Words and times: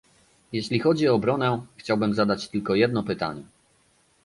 Jeśli 0.53 0.79
chodzi 0.79 1.07
o 1.09 1.13
obronę, 1.15 1.65
chciałbym 1.75 2.13
zadać 2.13 2.49
tylko 2.49 2.75
jedno 2.75 3.03
pytanie 3.03 3.43